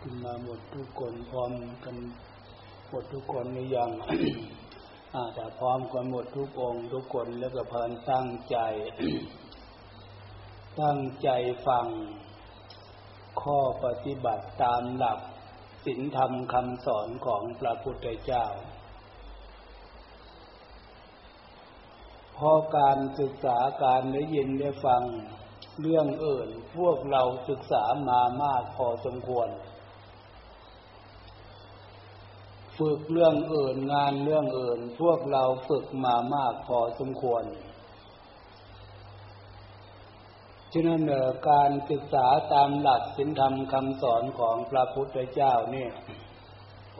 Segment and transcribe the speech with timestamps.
[0.00, 1.52] ขึ้นมาหมดทุกคนพร้อม
[1.84, 1.96] กัน
[2.88, 3.90] หมดทุกคนหรือยัง
[5.14, 8.56] อาแต่พร้อมกันหมดทุกองทุกคนแล้วก็เพลินตั้งใจ
[10.80, 11.28] ตั้งใจ
[11.66, 11.86] ฟัง
[13.42, 15.18] ข้อปฏิบัติตามหลัก
[15.84, 18.46] ศีลธรรมคำสอนของพระพุทธเจ้า
[22.34, 25.02] เพราะการศึกษาการได้ยินได้ฟัง
[25.80, 29.48] เรื่องอื่นพวกเราศึกษามามากพอสมควร
[32.78, 37.44] ฝึกเรื่องอื่นงานเรื่องอื่น พวกเราฝึกมามากพอสมควร
[40.72, 41.02] ฉะนั้น
[41.50, 45.92] การศึกษาตามหลักศีลธรรมคำสอนของพระพุทธเจ้าเนี่ย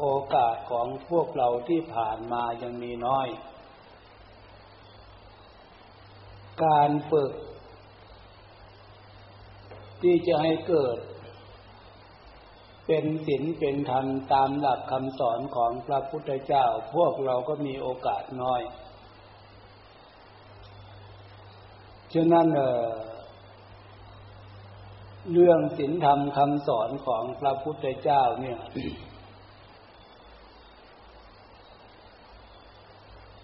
[0.01, 3.29] โอกาสของพวกเราที่ผ่านมายังมีน้อย
[6.65, 7.32] การฝึก
[10.05, 10.99] ที่จะให้เกิด
[12.87, 18.63] เป็นศีลเป็นธรรมตามหลักคำสอนของพระพุทธเจ้า พวกเราก็มีโอกาสน้อย
[22.15, 28.59] ฉะนั้นเเรื่องศีลธรรมคำสอนของพระพุทธเจ้าเนี่ย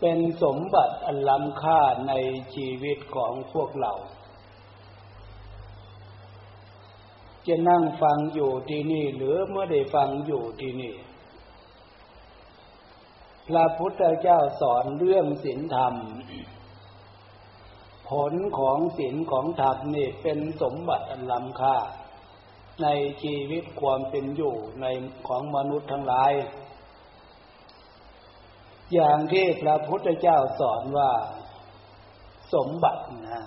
[0.00, 2.12] เป็นสมบัติอันล้ำค่าใน
[2.54, 3.92] ชีวิตของพวกเรา
[7.46, 10.94] จะนั่งฟังอยู่ที่นี่ หรือเมื่อได้ฟังอยู่ที่นี่
[13.48, 15.94] พระพุทธเจ้าสอนเรื่องศีลธรรม
[18.10, 21.76] ผลของศีลของธรรมนี่เป็นสมบัติอันล้ำค่า
[22.82, 22.86] ใน
[23.22, 24.86] ชีวิตความเป็นอยู่ใน
[25.28, 26.32] ของมนุษย์ทั้งหลาย
[28.92, 31.10] อย่างที่พระพุทธเจ้าสอนว่า
[32.54, 33.44] สมบัตินะ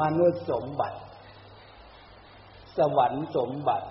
[0.00, 0.98] มนุษย์สมบัติ
[2.78, 3.88] สวรรค์สมบัติ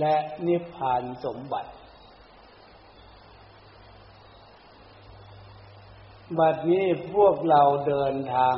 [0.00, 0.14] และ
[0.46, 1.70] นิพพานสมบัติ
[6.38, 8.56] บัดนี้พวกเราเดินทาง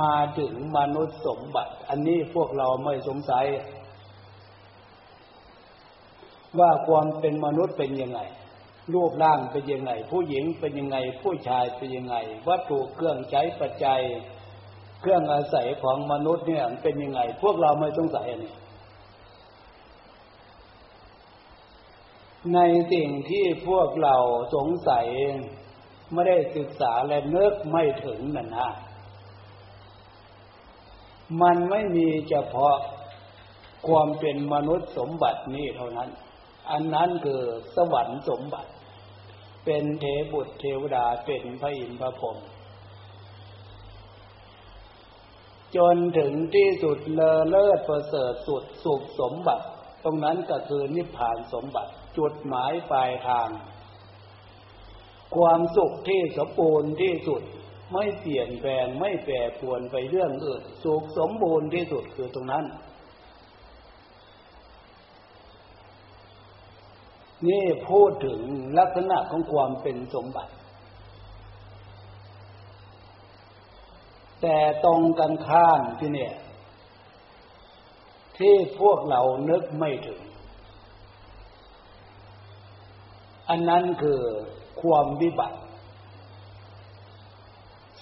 [0.00, 3.46] มาถึงมนุษย์สมบัติ อันนี้พวกเราไม่สงสัย
[6.58, 8.20] ว่าความเป็นมนุษย์เป็นยังไง
[8.94, 12.16] รูปร่างเป็นยังไง ผู้หญิงเป็นยังไง ผู้ชายเป็นยังไง
[12.48, 14.02] วัตถุเครื่องใช้ปัจจัย
[15.04, 18.54] เครื่องอาศัยของมนุษย์เนี่ยเป็นยังไง พวกเราไม่สงสัยอันนี้
[22.54, 22.58] ใน
[22.92, 24.16] สิ่งที่พวกเรา
[24.54, 25.06] สงสัย
[26.12, 28.72] ไม่ได้ศึกษาและเนึกไม่ถึงนั่นฮะ
[31.42, 32.76] มันไม่มีเฉพาะ
[33.88, 36.10] ความเป็นมนุษย์สมบัตินี้เท่านั้น
[36.70, 37.42] อันนั้นคือ
[37.76, 38.70] สวรรค์สมบัติ
[39.64, 42.36] เป็นเทบุตรเทวดาเป็นพระอินทร์พระพรหม
[45.76, 49.64] จนถึงที่สุดเลอเลิศประเสริฐสุดสุขสมบัติ
[50.04, 53.48] ตรงนั้นก็คือนิพพานสมบัติ จุดหมายปลายทาง
[55.36, 57.42] ความสุขที่สมบูรณ์ที่สุด
[57.92, 62.64] ไม่เปลี่ยนแปลงไม่แปรปรวนไปเรื่องอื่น สุขสมบูรณ์ที่สุดคือตรงนั้น
[67.48, 68.40] นี่พูดถึง
[68.78, 70.52] ลักษณะของความเป็นสมบัติ
[74.46, 76.34] แต่ตรงกันข้ามที่เนี่ย
[78.38, 80.20] ที่พวกเรานึกไม่ถึง
[83.48, 84.20] อันนั้นคือ
[84.80, 85.58] ความวิบัติ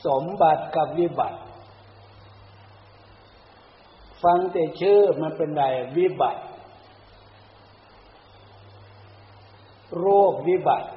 [0.07, 1.39] สมบัติกับวิบัติ
[4.23, 5.65] ฟังแต่ชื่อมันเป็นไร
[5.97, 6.43] วิบัติ
[9.99, 10.89] โรควิบัติ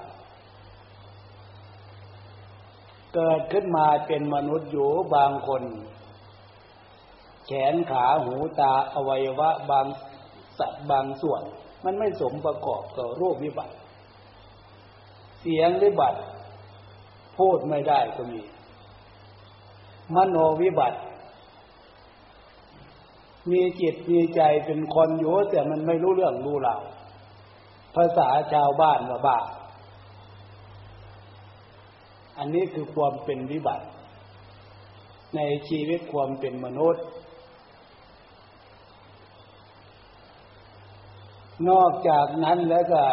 [3.16, 5.64] เกิดขึ้นมาเป็นมนุษย์อยู่บางคน
[7.48, 9.86] แขนขาหูตาอวัยวะบาง
[10.58, 11.42] สัตว์บางส่วน
[11.84, 13.76] มันไม่สมประกอบกับรูปวิบัติ
[15.40, 16.20] เสียงวิบัติ
[17.38, 18.42] พูดไม่ได้ก็มี
[20.16, 21.00] มโนวิบัติ
[23.52, 26.82] มีจิตมีใจเป็นคนอยู่แต่มันไม่รู้เรื่องรู้ราว
[27.96, 29.40] ภาษาชาวบ้านว่าบ้า
[32.38, 33.86] อันนี้คือความเป็นวิบัติ
[35.36, 35.40] ใน
[35.70, 37.06] ชีวิตความเป็นมนุษย์
[41.70, 43.04] นอกจากนั้นแล้วก็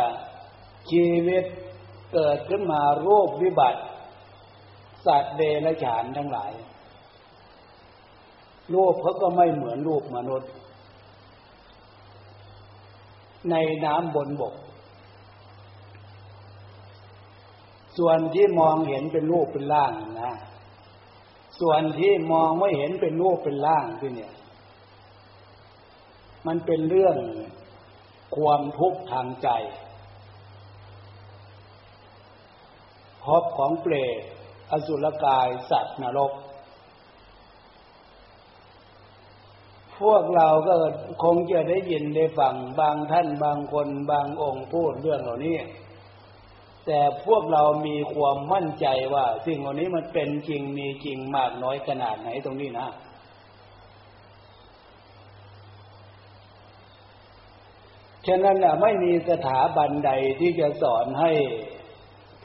[0.90, 1.44] ชีวิต
[2.12, 3.80] เกิดขึ้นมาโรควิบัติ
[5.06, 6.52] สัตว์เดรัจฉานทั้งหลาย
[8.74, 10.50] รูปเขาก็ไม่เหมือนรูปมนุษย์
[13.50, 13.54] ใน
[13.84, 14.54] น้ำบนบก
[17.98, 19.92] ส่วนที่มองเห็นเป็นรูปเป็นร่าง
[20.22, 20.34] นะ
[21.60, 24.32] ส่วนที่มองไม่เห็นเป็นรูปเป็นร่างที่เนี่ย
[26.46, 27.16] มันเป็นเรื่อง
[28.36, 29.48] ความทุกข์ทางใจ
[33.24, 34.20] พบของเปรต
[34.70, 36.32] อสุรกายสัตว์นรก
[39.98, 40.74] พวกเราก็
[41.22, 45.56] คงจะได้ยินได้ฟังบางท่านบางคนบางองค์พูดเรื่องเหล่านี้
[46.86, 52.88] แต่พวกเรามีความมั่นใจว่า สิ่งเหล่านี้มันเป็นจริงมีจริงมากน้อยขนาดไหนตรงนี้นะ
[58.26, 61.32] ฉะนั้นไม่มีสถาบันใดที่จะสอนให้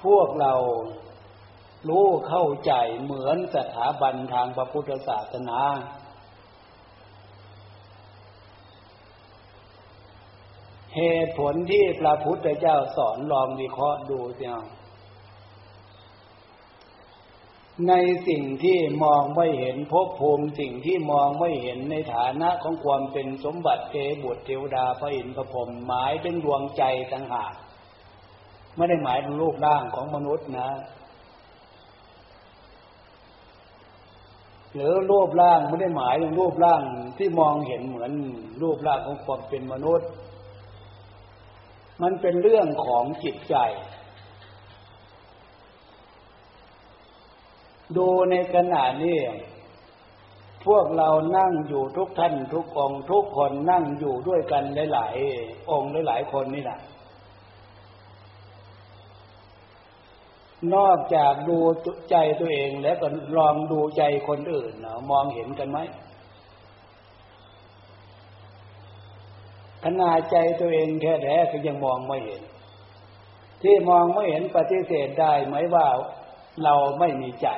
[0.04, 0.54] พวกเรา
[1.90, 5.60] รู้เข้าใจเหมือนสถาบันทางพระพุทธศาสนา
[10.98, 14.56] เหตุผลที่พระพุทธเจ้าสอนลองวิเคราะห์ดูเสีย
[17.88, 17.94] ใน
[18.28, 27.54] สิ่งที่มองไม่เห็นพบภูมิสิ่งที่มองไม่เห็นในฐานะของความเป็นสมบัติเทบุตรเทวดาพระอินทร์พระพรหมหมายถึงดวงใจต่างหาก
[28.76, 30.70] ไม่ได้หมายถึงรูปร่างของมนุษย์นะ
[34.74, 36.82] หรือรูปร่างไม่ได้หมายถึงรูปร่าง
[37.18, 38.12] ที่มองเห็นเหมือน
[38.62, 40.10] รูปร่างของความเป็นมนุษย์
[42.02, 43.56] มันเป็นเรื่องของจิตใจ
[47.98, 49.20] ดูในขณะนี้
[50.66, 54.64] พวกเรานั่งอยู่ทุกท่านทุกองทุกคนนั่งอยู่ด้วยกัน
[54.94, 56.80] หลาย ๆ องค์หลายๆคนนี่แหละ
[60.76, 61.58] นอกจากดู
[62.10, 63.08] ใจตัวเองแล้วก็
[63.38, 65.80] ลองดูใจคนอื่นเนะมองเห็นกันไหม
[70.00, 72.42] นาดใจตัวเองแค่แท้ก็ยังมองไม่เห็น
[73.62, 75.88] ที่มองไม่เห็นปฏิเสธได้ไหมว่า
[76.64, 77.50] เราไม่มีใจ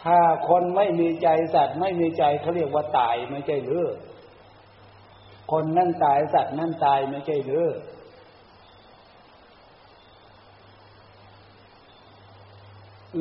[0.00, 3.86] ถ้าคนไม่มีใจสัตว์ไม่มีใจเขาเรียกว่าตายไม่ใช่หรือ
[5.52, 7.66] คนนั่นตายสัตว์นั่นตายไม่ใช่หรือ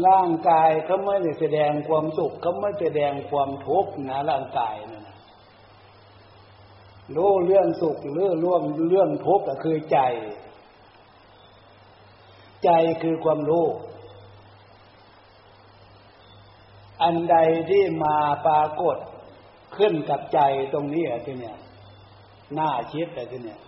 [0.08, 4.99] ร่างกายเขาไม่ได้แสดงความสุขเขาไม่แสดงความทุกข์นะร่างกายนั่น
[7.16, 10.00] รู้เรื่องสุขหรือร่วมเรื่องทุกข์ก็คือใจ
[12.64, 12.70] ใจ
[13.02, 13.66] คือความรู้
[17.04, 17.38] อันใด
[17.70, 18.98] ที่มาปรากฏ
[19.78, 20.40] ขึ้นกับใจ
[20.74, 21.58] ตรงนี้อะทีเนี้ย
[22.58, 23.60] น่าคิดแต่ทีเนี้ย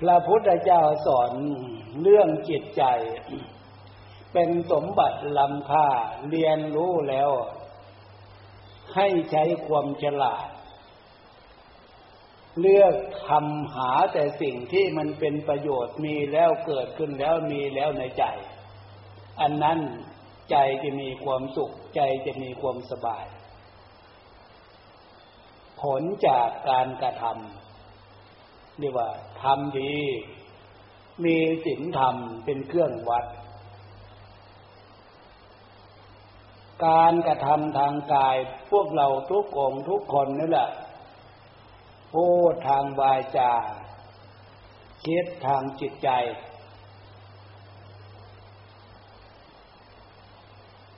[0.00, 1.30] พระพุทธเจ้าสอน
[2.02, 2.82] เรื่องจิตใจ
[4.32, 5.88] เป็นสมบัติลำค่า
[6.30, 7.30] เรียนรู้แล้ว
[8.94, 10.48] ให้ใช้ความฉลาด
[12.60, 12.96] เลือก
[13.28, 18.24] ทำหาแต่สิ่งที่มันเป็นประโยชน์มีแล้วเกิดขึ้นแล้วมีแล้วในใจ
[19.40, 19.78] อันนั้น
[20.50, 23.24] ใจจะมีความสุขใจจะมีความสบาย
[25.80, 29.08] ผลจากการกระทำเรียกว่า
[29.42, 29.94] ทำดี
[31.24, 31.36] มี
[31.66, 33.26] ศีลธรรมเป็นเครื่องวัด
[36.86, 38.36] การกระทำทางกาย
[38.70, 40.70] พวกเราทุกองทุกคนนี่แหละ
[42.12, 43.52] พูดทางวาจา
[45.04, 46.08] คิดทางจิตใจ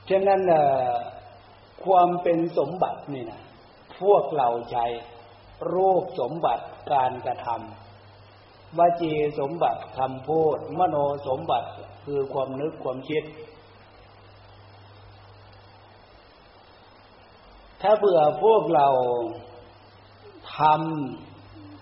[0.09, 0.41] ฉะนั้น
[1.85, 3.41] ความเป็นสมบัตินี่นะ
[4.01, 4.77] พวกเราใจ
[5.73, 11.69] รูปสมบัติการกระทำวจีสมบัติคำพูด มโนสมบัติ
[12.05, 13.23] คือความนึกความคิด
[17.87, 18.87] ถ้าเผื่อพวกเรา
[20.57, 20.59] ท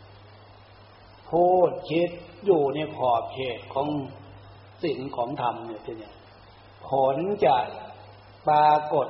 [0.04, 2.10] ำพูดคิด
[2.46, 3.88] อยู่ในขอบเขตของ
[4.84, 6.12] สิ่งของธรรมเนี่ยทีนี้
[6.88, 7.58] ผลจะ
[8.48, 9.08] ปรากฏ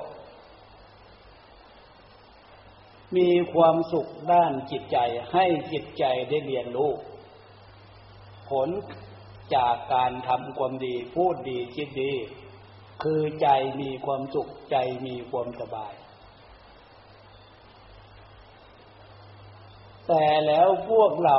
[3.17, 4.97] มีความสุขด้านจิตใจ
[5.33, 6.91] ให้จิตใจได้เรียนรู้
[8.49, 8.69] ผล
[9.55, 12.13] จากการทำความดี พูดดีคิดดี
[13.03, 13.47] คือใจ
[13.81, 15.93] มีความสุขใจมีความสบาย
[20.07, 21.37] แต่แล้วพวกเรา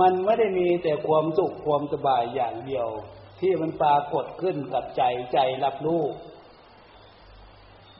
[0.00, 2.88] มันไม่ได้มีแต่ความสุขความสบายอย่างเดียว
[3.40, 6.02] ที่มันปรากฏขึ้นกับใจใจรับรู้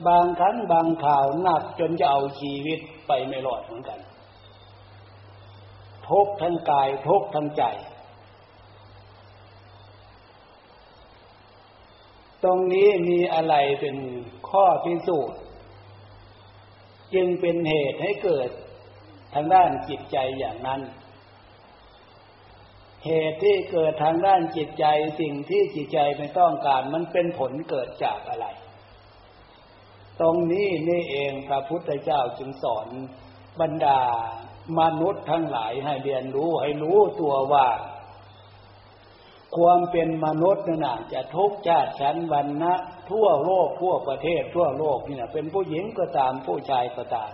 [0.07, 3.99] บางครั้งบางข่าวหนักจนจะเอาชีวิตไปไม่รอดเหมือนกัน
[6.09, 7.63] ทุกทั้งกายทุกทั้งใจ
[12.43, 13.97] ตรงนี้มีอะไรเป็น
[14.49, 15.39] ข้อพิสูจน์
[17.13, 18.49] จึงเป็นเหตุให้เกิด
[19.33, 20.81] ทางด้านจิตใจอย่างนั้น
[23.05, 24.85] เหตุที่เกิดทางด้านจิตใจ
[25.19, 28.47] สิ่งที่จิตใจไม่ต้องการมันเป็นผลเกิดจากอะไร
[30.19, 32.87] ตรงนี้นี่เองพระพุทธเจ้าจึงสอน
[33.61, 33.99] บรรดา
[34.79, 37.67] มนุษย์ทั้งหลายให้เรียนรู้ให้รู้ตัวว่า
[39.55, 42.73] ความเป็นมนุษย์นั่นจะทุกข์ชาติชั้นวันนะ
[43.11, 47.33] ทั่วโลกทั่วประเทศทั่วโลกนี่นะเป็นผู้หญิงก็ตามผู้ชายก็ตาม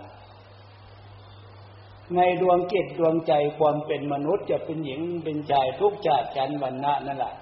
[2.16, 7.34] ในดวงจิตดวงใจความเป็นมนุษย์จะเป็นหญิงเป็นชายทุกชาติชั้นวันนะนั่นแหละ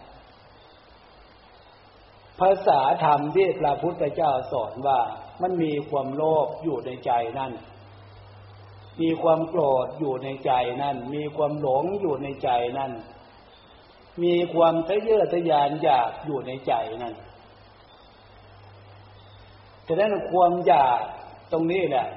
[2.40, 5.00] ภาษาธรรมที่พระพุทธเจ้าสอนว่า
[5.42, 7.52] มันมีความโลภอยู่ในใจนั่น
[9.00, 12.92] มีความโกรธอยู่ในใจนั่น มีความหลงอยู่ในใจนั่น
[14.22, 17.14] มีความทะเยอทะยานอยากอยู่ในใจนั่น
[19.88, 21.00] ฉะนั้นความอยาก
[21.52, 22.08] ตรงนี้แหละ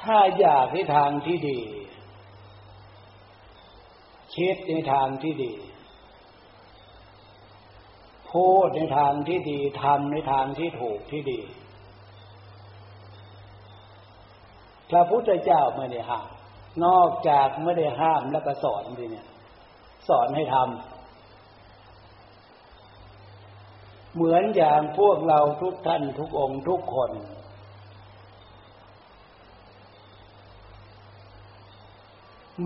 [0.00, 1.60] ถ้าอยากในทางที่ดี
[4.34, 5.52] คิดในทางที่ดี
[8.30, 11.40] พูดในทางที่ดีทำในทางที่ถูกที่ดี
[14.90, 16.26] พระพุทธเจ้าไม่ได้ห้าม
[16.84, 19.26] นอกจากไม่ได้ห้ามแล้วก็สอนดีเนี่ย
[20.08, 20.93] สอนให้ทำ
[24.14, 27.10] เหมือนอย่างพวกเราทุกท่านทุกองค์ทุกคน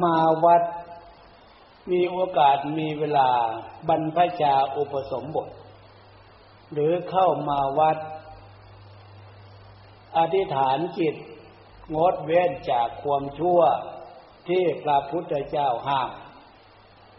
[0.02, 0.62] มาวัด
[1.90, 3.30] มีโอกาสมีเวลา
[3.88, 5.48] บรรพชาอุปสมบท
[6.72, 7.98] หรือเข้ามาวัด
[10.16, 11.14] อธิษฐานจิต
[11.96, 13.60] งดเว้นจากความชั่ว
[14.48, 16.10] ที่พระพุทธเจ้าห้าม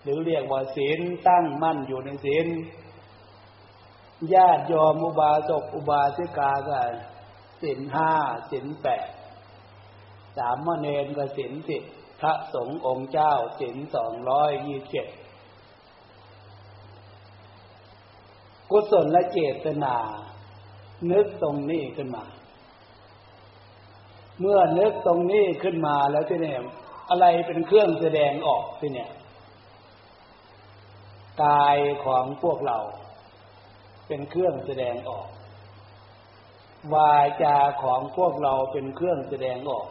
[0.02, 2.48] หรือเรียกว่าศีลตั้งมั่นอยู่ในศีล
[4.34, 6.80] ญาติยอมอุบาสกอุบาสิกาก็
[7.62, 8.12] ศีลห้า
[8.52, 9.08] ศีลแปด
[10.38, 11.84] สามเณรก็ศีลสิบ
[12.20, 15.08] พระสงฆ์องค์เจ้าสินสองร้อยยี่เจ็ด
[18.70, 19.96] กุศลและเจตนา
[21.12, 22.26] นึกตรงนี้ขึ้นมา
[24.40, 26.60] เมื่อนึกตรงนี้ขึ้นมาแล้วที่เนี่ย
[27.10, 29.12] อะไรเป็นเครื่องแสดงออกที่เนี่ย
[31.44, 32.78] กายของพวกเรา
[34.10, 35.28] เป็นเครื่องแสดงออก
[36.94, 39.88] วาจาของพวกเราเป็นเครื่องแสดงออก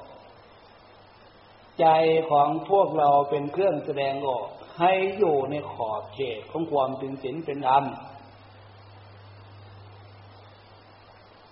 [1.80, 1.86] ใจ
[2.30, 4.46] ของพวกเราเป็นเครื่องแสดงออก
[4.78, 7.84] ให้อยู่ในขอบเขตของความเป็นศีลเป็นธรรม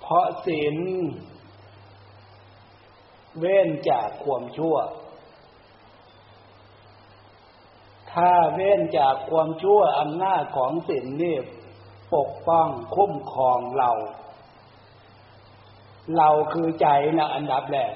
[0.01, 0.77] เพราะศีล
[3.39, 4.77] เว้นจากความชั่ว
[8.13, 11.37] ถ้าเว้นจากความชั่วอำนาจของศีลนี่
[12.15, 13.91] ปกป้องคุ้มครองเรา
[16.17, 17.95] เราคือใจนะอันดับแรก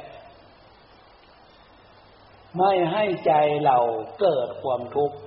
[2.58, 3.32] ไม่ให้ใจ
[3.64, 3.78] เรา
[4.20, 5.18] เกิดความทุกข์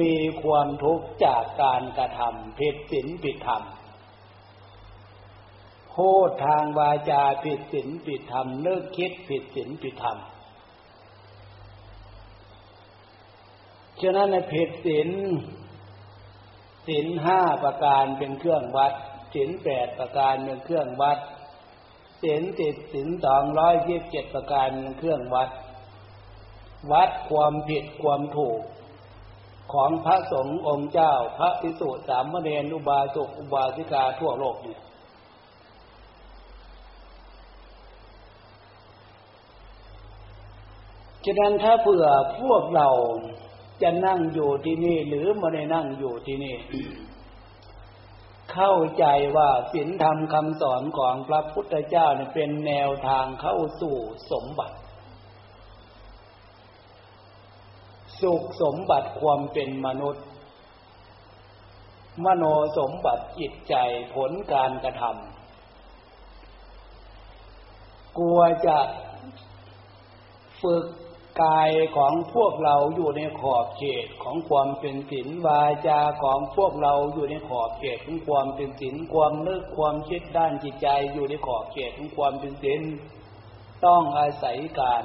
[0.00, 3.62] มีความทุกข์จากการกระทำผิดศีลผิดธรรม
[5.94, 10.18] พูดทางวาจาผิดศีลผิดธรรมนึกคิดผิดศีลผิดธรรม
[14.00, 15.08] ฉะนั้นในผิดศีล
[16.86, 18.92] ศีลห้าประการเป็นเครื่องวัด
[19.34, 21.18] ศีลแปดประการเป็นเครื่องวัด
[22.22, 25.50] ศีลติดศีลสองร้อยยี่สิบเจ็ดประการเป็นเครื่องวัด
[26.92, 28.60] วัดความผิดความถูก
[29.72, 34.80] ของพระสงฆ์องค์เจ้า พระภิกษุสามเณรอุบาสกอุบาสิกาทั่วโลกเนี่ย
[41.24, 42.06] ฉะนั้นถ้าเผื่อ
[42.40, 42.88] พวกเรา
[43.82, 46.56] จะนั่งอยู่ที่นี่หรือไม่ได้นั่งอยู่ที่นี่
[48.52, 49.04] เข้าใจ
[49.36, 53.96] ว่าศีลธรรมคำสอนของพระพุทธเจ้าเนี่ยเป็นแนวทางเข้าสู่
[54.32, 54.76] สมบัติ
[58.20, 60.24] สุขสมบัติความเป็นมนุษย์
[62.24, 62.44] มโน
[62.78, 63.74] สมบัติจิตใจ
[64.14, 68.78] ผลการกระทำกลัวจะ
[70.62, 70.86] ฝึก
[71.42, 82.80] กายของพวกเราอยู่ในขอบเขตของความเป็นศีลวาจาของพวกเราอยู่ในขอบเขตของความเป็นศีลความนึกความคิดด้านจิตใจอยู่ในขอบเขตของความเป็นศีล
[83.86, 85.04] ต้องอาศัยการ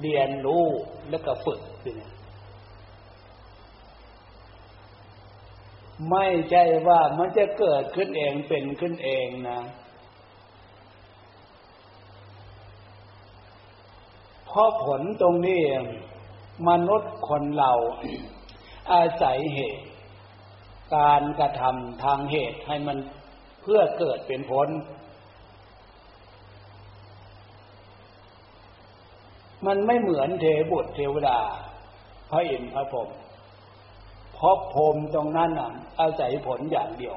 [0.00, 0.66] เรียนรู้
[1.10, 1.60] และก็ฝึก
[6.10, 9.60] ไม่ใช่ว่ามันจะเกิดขึ้นเองเป็นขึ้นเองนะ
[14.54, 15.62] เพราะผลตรงนี้
[16.68, 17.72] มนุษย์คนเรา
[18.92, 19.86] อาศัยเหตุ
[20.96, 22.98] การกระทำทางเหตุให้มัน
[23.62, 24.68] เพื่อเกิดเป็นผล
[29.66, 31.38] มันไม่เหมือนเทบุตรเทวดา
[32.30, 33.08] พระอินทร์พระพรหม
[34.34, 35.50] เพราะพรหมตรงนั้น
[36.00, 37.16] อาศัยผลอย่างเดียว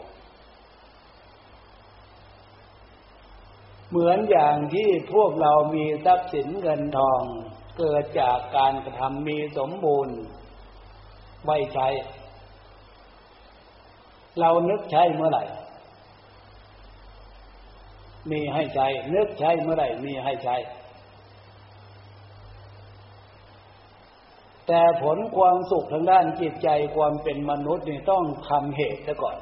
[3.95, 7.21] เหมือนอย่างที่พวกเรามีทรัพย์สินเงินทอง
[7.77, 10.17] เกิดจากการกระทำมีสมบูรณ์
[11.45, 11.87] ไว้ใช้
[14.39, 15.43] เรานึกใช้เมื่อไหร่
[18.31, 20.55] มีให้ใช้ นึกใช้เมื่อไหร่ มีให้ใช้
[24.67, 29.37] แต่ผลความสุขทางด้านจิตใจความเป็นมนุษย์นี่ต้องทำเหตุซะก่อน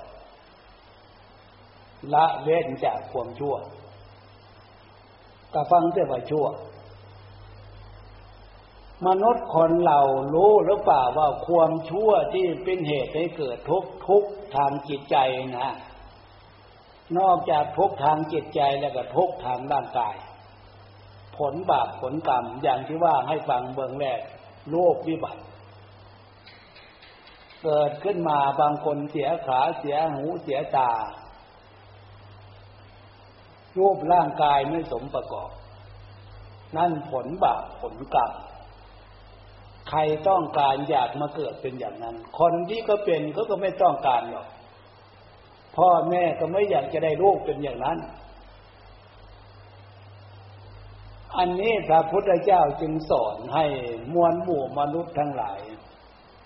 [2.14, 3.56] ละเว้นจากความชั่ว
[5.54, 6.48] กะฟังแต่ว่าชั่ว
[9.08, 10.00] มนุษย์คนเรา
[10.34, 14.24] รู้หรือเปล่าว่าความชั่วที่เป็นเหตุให้เกิดทุกทุก
[14.56, 15.18] ทางจิตใจ
[15.58, 15.70] นะ
[17.18, 20.16] นอกจากทุกทางจิตใจแล้วก็ทุกทางร่างกาย
[21.38, 24.20] ผลบาปผลกรรมอย่างที่ว่าให้ฟังเบื้องแรก
[24.70, 25.42] โรควิบัติ
[27.64, 30.92] เกิดขึ้นมาบางคนเสียขาเสียหูเสียตา
[33.78, 35.50] รูปร่างกายไม่สมประกอบ
[36.78, 38.32] นั่นผลบาปผลกรรม
[39.90, 44.48] ใครต้องการอยากมาเกิดเป็นอย่างนั้น คนที่ก็เป็นก็ก็ไม่ต้องการหรอก
[45.78, 47.98] พ่อแม่ก็ไม่อยากจะได้ลูกเป็นอย่างนั้น
[51.38, 53.66] อันนี้พระพุทธเจ้าจึงสอนให้
[54.14, 55.60] มวลหมู่มนุษย์ทั้งหลาย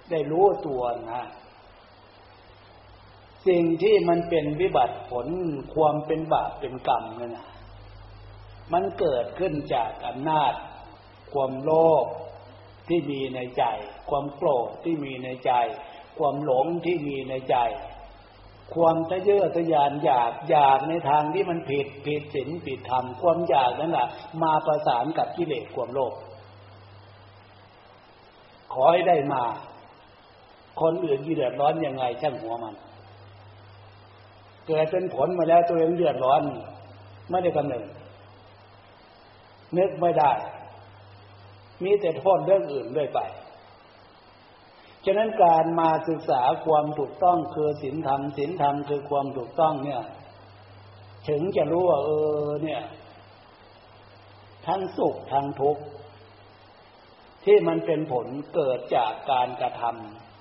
[0.09, 0.81] ได้รู้ตัว
[1.11, 1.25] นะ
[3.47, 5.27] สิ่งที่มันเป็นวิบัติผล
[5.75, 7.47] ความเป็นบาปเป็นกรรมนั่นนะ
[8.73, 10.53] มันเกิดขึ้นจากอำนาจ
[11.33, 11.71] ความโล
[12.03, 12.05] ภ
[12.87, 13.63] ที่มีในใจ
[14.09, 15.51] ความโกรธที่มีในใจ
[16.17, 17.57] ความหลงที่มีในใจ
[18.73, 24.07] ความทะเยอทะยานอยากอยากในทางที่มันผิดผิดศีลผิดธรรมความอยากนั่นแหละ
[24.43, 26.13] มาประสานกับกิเลสความโลภ
[28.73, 29.43] ขอให้ได้มา
[30.81, 32.75] คนอื่นยี่เดือดร้อนยังไงช่างหัวมัน
[34.67, 36.41] เกิดเป็นผลมาแล้วตัวเองเดือดร้อน
[37.29, 37.83] ไม่ได้กำเนิด
[39.77, 40.31] นึกไม่ได้
[41.83, 43.19] มีแต่โทษเรื่องอื่นด้วยไป
[45.05, 50.01] ฉะนั้นการมาศึกษาความถูกต้องคือศีลธรรมศีลธรรมคือความถูกต้องเนี่ย
[51.29, 52.09] ถึงจะรู้ว่าเอ
[52.45, 52.81] อ เนี่ย
[54.67, 55.83] ทั้งสุขทั้งทุกข์
[57.45, 59.83] ที่มันเป็นผลเกิดจากการกระท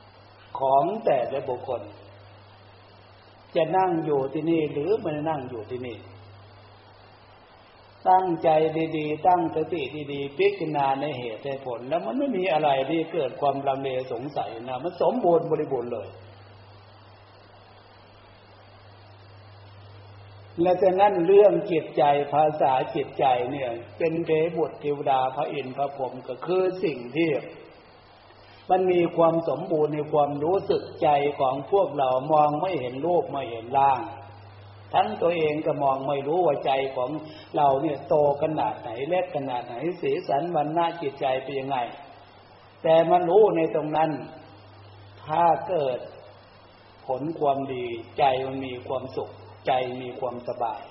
[0.01, 1.83] ำของแต่ละบุคคล
[3.55, 5.99] จะนั่งอยู่ที่นี่หรือไม่นั่งอยู่ที่นี่
[8.09, 8.49] ตั้งใจ
[8.97, 9.83] ดีๆ ตั้งสติ
[10.13, 16.09] ดีๆพิจารณาในเหตุในผล แล้วมันไม่มีอะไรที่เกิดความลังเลสงสัยนะมันสมบูรณ์บริบูรณ์เลย
[20.63, 27.31] และจากนั้นเรื่องจิตใจภาษาจิตใจเนี่ย เป็นเทบุตรเทวดาพระอินทร์พระพรหมก็คือสิ่งที่
[28.71, 31.09] มันมีความสมบูรณ์ในความรู้สึกใจ
[31.41, 34.01] ของพวกเรามองไม่เห็นรูปไม่เห็นร่าง
[34.95, 37.11] ทั้งตัวเองก็มองไม่รู้ว่าใจของ
[37.57, 41.77] เราเนี่ยโตขนาดไหนเล็กขนาดไหนสีสันวันหน้าจิตใจเป็นยังไง
[42.83, 44.11] แต่มันรู้ในตรงนั้น
[45.25, 45.99] ถ้าเกิด
[47.07, 47.87] ผลความดี
[48.19, 49.31] ใจมันมีความสุข
[49.67, 50.83] ใจมีความสบาย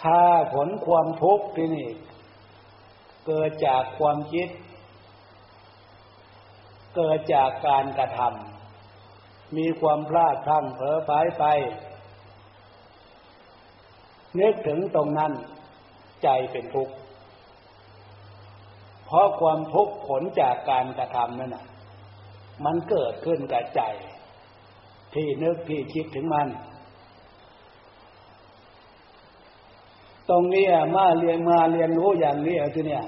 [0.00, 0.22] ถ้า
[0.54, 1.88] ผลความทุกข์ที่นี่
[3.26, 4.48] เกิดจากความคิด
[6.96, 11.44] เกิดจากการกระทำมีความพลาดพลั้งเผลอไปไป
[14.40, 15.32] นึกถึงตรงนั้น
[16.22, 16.94] ใจเป็นทุกข์
[19.06, 21.64] เพราะความทุกข์ผลจากการกระทำนั่นน่ะ
[22.64, 23.82] มันเกิดขึ้นกับใจ
[25.14, 26.48] ที่นึกที่คิดถึงมัน
[30.28, 33.04] ตรงนี้มาเรียนมาเรียนรู้อย่างนี้ทีเนี่ย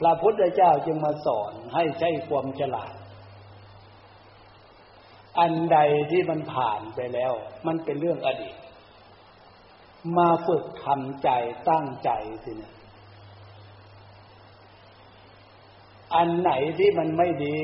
[0.00, 2.92] พระพุทธเจ้าจึงมาสอนให้ใช้ความฉลาด
[5.40, 5.78] อันใด
[6.10, 7.32] ที่มันผ่านไปแล้ว
[7.66, 8.56] มันเป็นเรื่องอดีต
[10.18, 11.28] มาฝึกทำใจ
[11.70, 12.10] ตั้งใจ
[12.44, 12.74] สิเนี่ย
[16.14, 17.60] อันไหนที่มันไม่ดี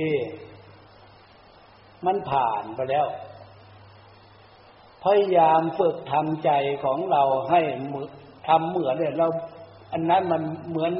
[2.06, 3.06] มันผ่านไปแล้ว
[5.04, 6.50] พยายามฝึกทำใจ
[6.84, 7.60] ของเราให้
[8.46, 9.26] ทำเหมือนเนี่ยเรา
[9.92, 10.92] อันนั้นมันเหมือน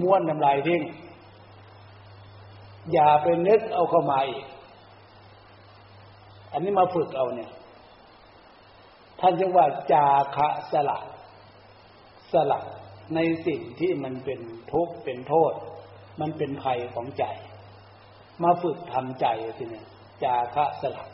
[0.00, 0.82] ม้วนน้ำลายทิ้ง
[2.92, 4.44] อย่าไปนึกเอาเข้ามาอีก
[6.52, 7.50] อันนี้มาฝึกเอาเนี่ย
[9.20, 10.98] ท่านจึงว่าจาคะสละ
[12.32, 12.60] สละ
[13.14, 14.40] ในสิ่งที่มันเป็น
[14.72, 15.52] ทุกข์เป็นโทษ
[16.20, 17.24] มันเป็นภัยของใจ
[18.42, 19.26] มาฝึกทำใจ
[19.56, 19.86] ทีเนี่ย
[20.24, 21.04] จาคะสละ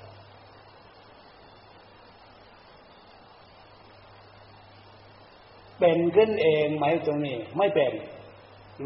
[5.80, 7.92] เป็นขึ้นเองไหมตรงนี้ ไม่เป็น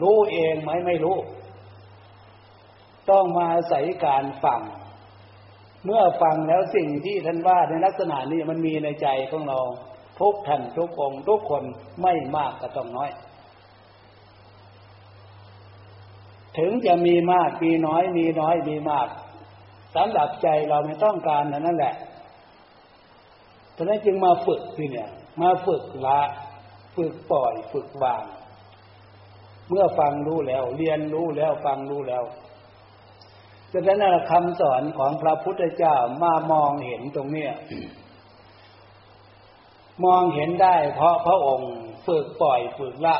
[0.03, 1.19] รู้เองไหมไม่รู้
[3.11, 4.61] ต้องมาใส่การฟัง
[5.85, 9.59] เมื่อฟังแล้วสิ่งที่ท่านว่าในลักษณะนี้มันมีในใจของเรา
[10.21, 11.63] ทุกท่านทุกองทุกคน
[12.03, 13.11] ไม่มากก็ต้องน้อย
[16.59, 19.09] ถึงจะมีมากมีน้อย มีน้อยมีมาก
[19.95, 21.95] สำหรับใจเราไม่ต้องการนั่นแหละ
[23.77, 25.09] ฉะนั้นจึงมาฝึกที่เนี่ย
[25.43, 26.21] มาฝึกละ
[26.97, 28.25] ฝึกปล่อยฝึกวาง
[29.69, 32.25] เมื่อฟังรู้แล้ว เรียนรู้แล้วฟังรู้แล้ว
[33.73, 37.53] ดังนั้นคำสอนของพระพุทธเจ้ามามองเห็นตรงเนี้ย
[40.05, 41.73] มองเห็นได้เพราะพระองค์
[42.07, 43.17] ฝึกปล่อยฝึกละ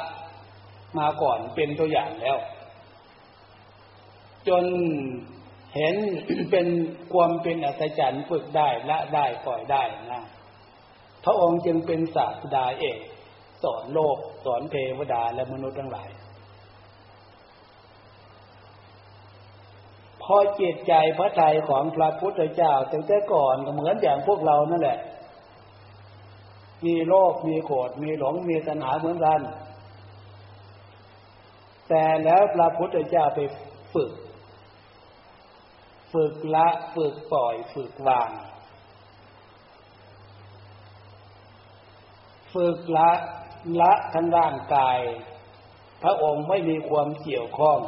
[0.99, 2.39] มาก่อนเป็นตัวอย่างแล้ว
[4.49, 4.65] จน
[5.77, 5.95] เห็น
[6.51, 6.67] เป็น
[7.13, 10.23] ความเป็นอัศจรรย์ฝึกได้ละได้ปล่อยได้นะ
[11.25, 12.99] พระองค์จึงเป็นศาสดาเอก
[13.63, 16.11] สอนโลก สอนเทวดาและมนุษย์ทั้งหลาย
[20.23, 24.99] พอจิตใจพระทัยของพระพุทธเจ้าตั้งแต่ก่อนก็เหมือนอย่างพวกเรานั่นแหละ
[26.87, 29.41] มีโลภมีโกรธมีหลงมีตัณหาเหมือนกัน
[31.89, 33.41] แต่แล้วพระพุทธเจ้าไป
[33.95, 34.11] ฝึก
[36.13, 38.31] ฝึกละฝึกปล่อยฝึกวาง
[42.55, 43.11] ฝึกละ
[43.81, 44.99] ละทั้งร่างกาย
[46.03, 47.79] พระองค์ไม่มีความเกี่ยวข้อง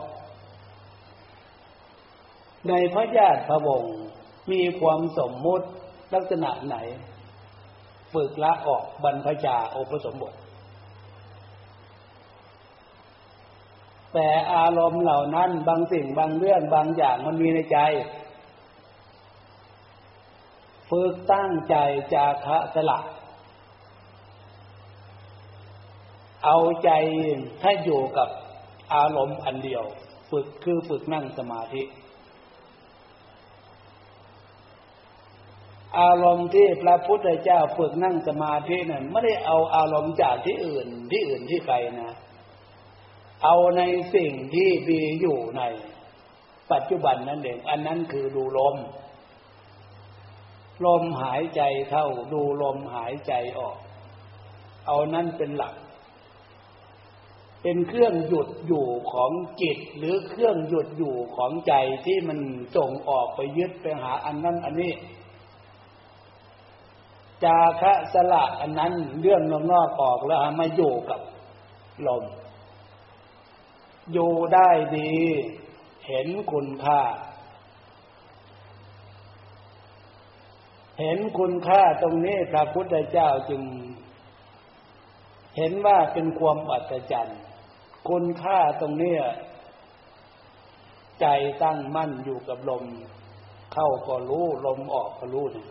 [2.68, 3.94] ในพระญาติพระวงศ์
[4.52, 5.66] มีความสมมุติ
[6.14, 6.76] ลักษณะไหน
[8.12, 10.34] ฝึกละออกบรรพชาอุปสมบท
[14.12, 17.78] แต่อารมณ์เหล่านั้นบางสิ่งบางเรื่องบางอย่างมันมีในใจ
[20.90, 21.76] ฝึกตั้งใจ
[22.14, 22.98] จาคะสละ
[26.44, 26.90] เอาใจ
[27.62, 28.28] ให้อยู่กับ
[28.94, 29.84] อารมณ์อันเดียว
[30.30, 31.82] ฝึกคือฝึกนั่งสมาธิ
[36.00, 42.16] อารมณ์ที่พระพุทธเจ้าฝึกนั่งสมาธินั้นไม่ได้เอาอารมณ์จากที่อื่นที่อื่นที่ไกลนะ
[43.44, 43.82] เอาใน
[44.14, 45.62] สิ่งที่มีอยู่ใน
[46.72, 48.76] ปัจจุบันนั่นเอง อันนั้นคือดูลม
[50.86, 53.76] ลมหายใจเข้าดูลมหายใจออก
[54.86, 55.74] เอานั้นเป็นหลัก
[57.62, 61.72] เป็นเครื่องหยุดอยู่ของจิต หรือเครื่องหยุดอยู่ของใจ
[62.04, 62.38] ที่มัน
[62.76, 64.92] ส่งออกไปยึดไปหาอันนั้นอันนี้
[67.44, 71.20] จาคะสละอันนั้นเรื่องนอกออกแล้วมาอยู่กับ
[72.06, 72.24] ลม
[74.12, 75.12] อยู่ได้ดี
[76.08, 77.00] เห็นคุณค่า
[81.00, 83.62] เห็นคุณค่าตรงนี้พระพุทธเจ้าจึง
[85.56, 87.40] เห็นว่าเป็นความอัศจรรย์
[88.08, 89.16] คุณค่าตรงนี้
[91.20, 91.26] ใจ
[91.62, 92.84] ตั้งมั่นอยู่กับลม
[93.72, 95.66] เข้าก็รู้ลมออกก็รู้นี่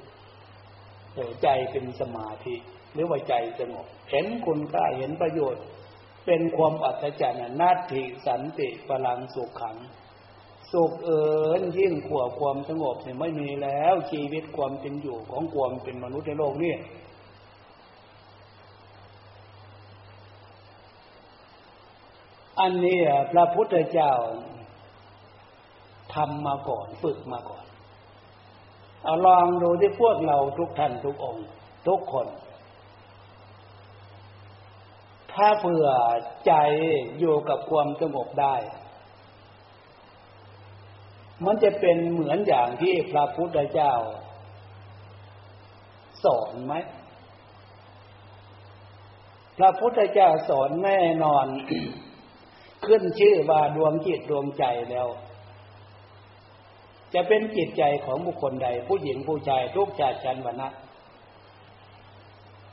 [1.13, 2.55] แต่ใจเป็นสมาธิ
[2.93, 5.63] หรือว่าใจสงบเห็นคุณค่าเห็นประโยชน์
[6.25, 9.77] เป็นความอัศจรรย์นาทีสันติพลังสุขขัง
[10.71, 11.25] สุขเอิ
[11.59, 16.73] ญยิ่งขวบความสงบเนี่ยไม่มีแล้วชีวิตความเป็นอยู่ของความเป็นมนุษย์ในโลกนี้
[22.61, 22.99] อันนี้
[23.31, 24.13] พระพุทธเจ้า
[26.13, 27.65] ทำมาก่อนฝึกมาก่อน
[29.03, 31.47] เอาลองดูที่พวกเราทุกท่านทุกองค์
[31.87, 32.27] ทุกคน
[35.33, 35.87] ถ้าเผื่อ
[36.45, 36.53] ใจ
[37.19, 38.55] อยู่กับความสงบได้
[41.45, 43.93] มันจะเป็นเหมือนอย่างที่พระพุทธเจ้า
[46.23, 46.73] สอนไหม
[49.57, 51.45] พระพุทธเจ้าสอนแน่นอน
[52.85, 55.07] ขึ้นชื่อว่าดวงจิตดวงใจแล้ว
[57.13, 60.69] จะเป็นจิตใจของบุคคลใด ผู้หญิงผู้ชายทุกชาติชันวรรณะ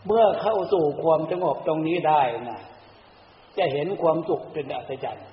[0.06, 2.60] เมื่อเข้าสู่ความสงบตรงนี้ได้นะ
[3.56, 5.26] จะเห็นความสุขเป็นอัศจรรย์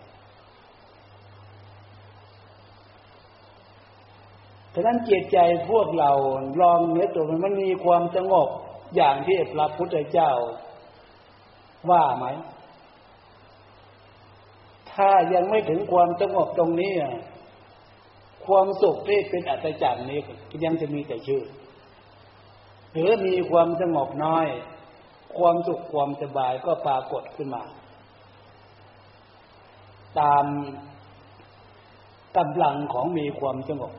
[4.74, 5.38] ฉะนั้นจิตใจ
[5.70, 6.12] พวกเรา
[6.62, 8.50] ลองเนื้อตัวมันมีความสงบ
[8.96, 10.32] อย่างที่พระพุทธเจ้า
[11.90, 12.26] ว่าไหม
[14.96, 16.94] ถ้ายังไม่ถึงความสงบตรงนี้
[18.46, 20.20] ความสุขที่เป็นอัตจักรนี้
[20.64, 21.44] ยังจะมีแต่ชื่อ
[22.92, 24.48] หรือมีความสงบน้อย
[25.38, 27.64] ความสุขความสบายก็ปรากฏขึ้นมา
[30.20, 30.46] ตาม
[32.38, 33.94] กำลังของมีความสงบ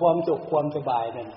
[0.00, 1.28] ความสุขความสบายนั่น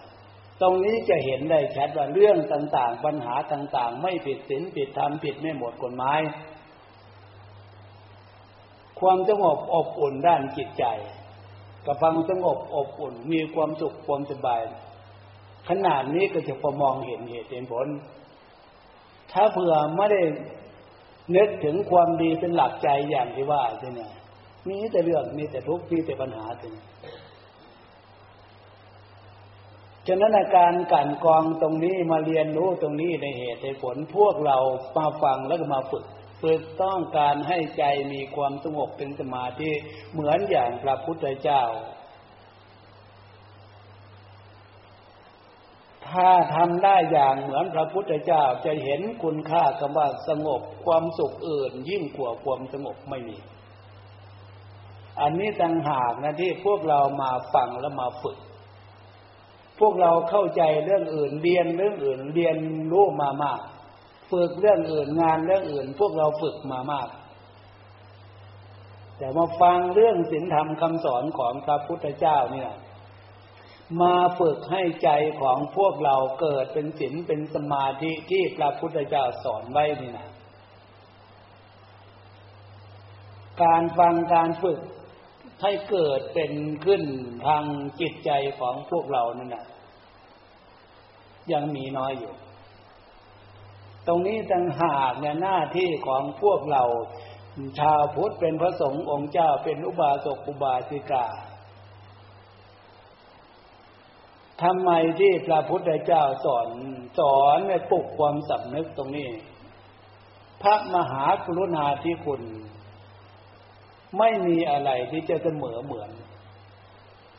[0.61, 6.19] ตรงนี้จะเห็นได้ชัดว่าเรื่องต่าง ๆ ปัญหาต่าง ๆ ไม่ผิดศีลผิดธรรมผิดไม่หมดกฎหมาย
[9.01, 10.85] ความสงบอบอุ่นด้านจิตใจ
[11.85, 14.61] กับความสงบอบอุ่น มีความสุขความสบาย
[15.69, 17.87] ขนาดนี้ก็จะพอมองเห็นเหตุเห็นผล
[19.31, 20.21] ถ้าเผื่อไม่ได้
[21.35, 24.01] นึกถึงความดีเป็นหลักใจอย่างที่ว่าใช่ไหม
[24.69, 26.77] มีแต่เรื่องมีแต่ทุกข์มีแต่ปัญหาใช่ไหม
[30.07, 34.57] ฉะนั้นอาการกันกองตรงนี้มาเรียนรู้ตรงนี้ในเหตุในผลพวกเรา
[34.97, 36.05] มาฟังแล้วก็มาฝึก
[36.41, 39.71] ฝึกต้องการให้ใจมีความสงบเป็นสมาธิ
[40.11, 41.63] เหมือนอย่างพระพุทธเจ้า
[46.09, 53.37] ถ้าทำได้อย่างเหมือนพระพุทธเจ้าจะเห็นคุณค่าคำว่าสงบความสุขอื่นยิ่งกว่าความสงบไม่มี
[55.21, 58.37] อันนี้ต่างหากนะที่พวกเรามาฟังแล้วมาฝึก
[59.79, 62.55] พวกเราเข้าใจเรื่องอื่นเรียนเรื่องอื่นเรียน
[62.91, 63.59] รู้มามาก
[64.31, 67.09] ฝึกเรื่องอื่นงานเรื่องอื่น พวกเราฝึกมามาก
[69.17, 72.71] แต่มาฟังเรื่องศีลธรรมคำสอนของพระพุทธเจ้าเนี่ย
[74.01, 75.09] มาฝึกให้ใจ
[75.41, 80.29] ของพวกเราเกิดเป็นศีลเป็นสมาธิที่พระพุทธเจ้าสอนไว้นี่นะ
[83.63, 84.79] การฟังการฝึก
[85.61, 86.51] ให้เกิดเป็น
[86.85, 87.03] ขึ้น
[87.47, 87.63] ทาง
[87.99, 89.65] จิตใจของพวกเรานั่นแหละ
[91.53, 92.33] ยังมีน้อยอยู่
[94.07, 96.83] ตรงนี้ต่างหากเนี่ยหน้าที่ของพวกเรา
[97.79, 101.25] ชาวพุทธเป็นพระสงฆ์องค์เจ้าเป็นอุบาสกอุบาสิกา
[104.61, 106.69] ทำไมที่พระพุทธเจ้าสอน
[107.19, 109.29] สอนในปลุกความสำนึกตรงนี้
[110.61, 112.41] พระมหากรุณาธิคุณ
[114.17, 116.11] ไม่มีอะไรที่จะเสมอเหมือน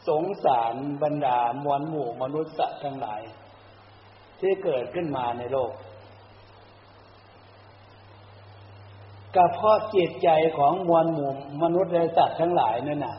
[0.08, 3.22] สงสารบรรดามวลหมู่มนุษย์สัตว์ทั้งหลาย
[4.40, 5.72] ที่เกิดขึ้นมาในโลก
[9.36, 13.16] กระเพาะจิตใจของมวลหมู่มนุษย์และสัตว์ทั้งหลายนั่นน่ะ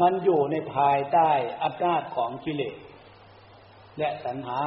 [0.00, 1.30] มันอยู่ในภายใต้
[1.62, 2.76] อำนาจของกิเลส
[3.98, 4.58] และตัณหา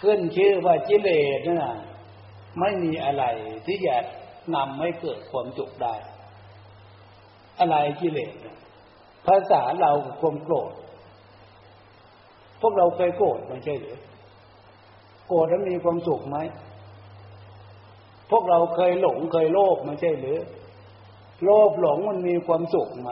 [0.00, 1.76] ขึ้นชื่อว่ากิเลสนั่นน่ะ
[2.60, 3.24] ไม่มีอะไร
[3.66, 3.96] ที่จะ
[4.54, 5.94] นำให้เกิดความจุกได้
[7.60, 8.32] อะไรกิเลส
[9.26, 10.72] ภาษาเราความโกรธ
[12.60, 13.98] พวกเราเคยโกรธไม่ใช่หรือ
[15.26, 16.38] โกรธแล้วมีความสุขไหม
[18.32, 20.38] พวกเราเคยหลงเคยโลภไม่ใช่หรือ
[21.44, 23.10] โลภหลงมันมีความสุขไหม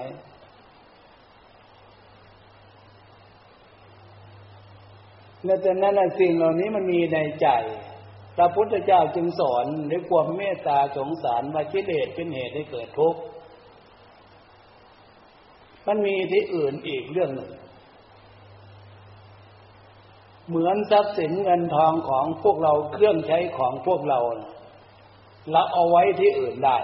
[5.44, 7.48] และแต่นั้นสิ่งเหล่านี้มันมีในใจ
[8.36, 13.20] พระพุทธเจ้าจึงสอนด้วยความเมตตาสงสารว่ากิเลสเป็นเหตุให้เกิดทุกข์
[15.86, 17.50] มันมีที่อื่นอีกเรื่องหนึ่ง
[20.48, 24.20] เหมือนทรัพย์สินเงินทองของพวกเราเครื่องใช้ของพวกเรา
[25.52, 26.78] เราเอาไว้ที่อื่นได้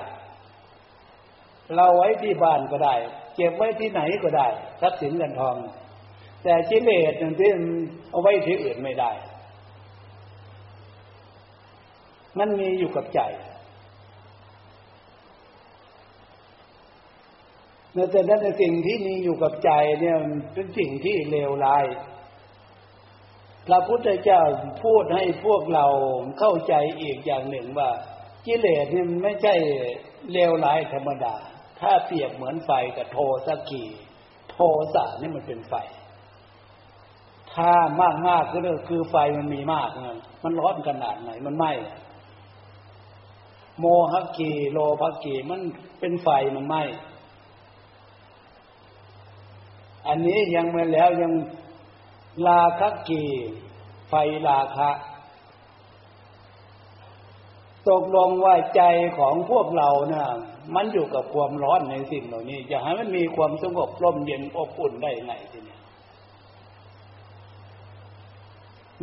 [1.76, 2.94] เราไว้ที่บ้านก็ได้
[3.35, 4.48] เก็บไว้ที่ไหนก็ได้
[4.81, 5.57] ทรัพย์สินเงินทอง
[6.42, 7.50] แต่กิเลสนั่นที่
[8.11, 9.11] เอาไว้ที่อื่นไม่ได้
[12.38, 13.20] มันมีอยู่กับใจ
[18.12, 20.18] แต่นั้นในสิ่งที่มีอยู่กับใจเนี่ย
[20.55, 21.85] เป็นสิ่งที่เลวร้าย
[23.66, 24.40] พระพุทธเจ้า
[24.85, 25.87] พูดให้พวกเรา
[26.38, 27.90] เข้าใจอีกอย่างหนึ่งว่า
[28.46, 29.54] กิเลสนี่ไม่ใช่
[30.32, 31.35] เลวร้ายธรรมดา
[31.80, 33.85] ถ้าเปรียบเหมือนไฟกับโทสกี
[34.50, 34.59] โท
[34.94, 35.74] สะนี่มันเป็นไฟ
[37.52, 39.90] ถ้ามากมากก็คือไฟมันมีมาก
[40.42, 41.72] มันร้อนขนาดไหนมันไหม้
[43.78, 45.61] โมหกีโลภกีมัน
[46.00, 46.76] เป็นไฟมันไหม
[50.09, 51.32] อันนี้ยังไม่แล้วยัง
[52.46, 53.24] ลาคกี
[54.09, 54.14] ไฟ
[54.46, 54.90] ลาคะ
[57.88, 58.83] ตกลงว่าใจ
[59.18, 60.27] ของพวกเรานะ่ะ
[60.75, 65.77] มันอยู่กับความร้อนในสิ่งเหล่านี้ อยากให้มันมีความสงบร่มเย็นอบอุ่นได้ไงทีนี้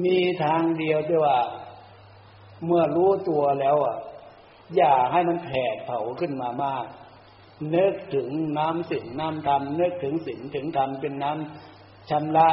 [0.06, 1.38] มีทางเดียวที่ว่า
[2.66, 3.98] เมื่อรู้ตัวแล้วอะ
[4.76, 6.86] อย่าให้มันแผดเผาขึ้นมามาก
[7.76, 12.50] นึกถึงน้ำสิ่งน้ำธรรมนึกถึงสิ่งถึงธรรมเป็นน้ำชำระ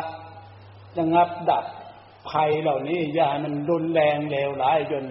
[0.98, 1.64] ระงับดับ
[2.30, 5.04] ภัยเหล่านี้อย่าให้มันรุนแรงเลวร้ายจน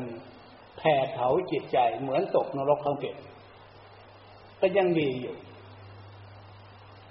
[0.79, 3.15] แผดเผาจิตใจเหมือนตกนรกทั้งเป็น
[4.59, 5.35] ก็ยังดีอยู่